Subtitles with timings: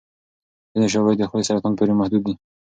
[0.71, 2.33] ځینې شواهد د خولې سرطان پورې محدود دي.